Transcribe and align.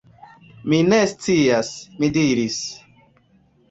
Mi 0.73 0.79
ne 0.87 0.99
scias, 1.13 1.71
mi 2.01 2.13
diris. 2.19 2.61